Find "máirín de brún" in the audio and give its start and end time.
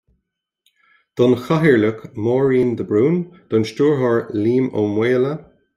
2.23-3.17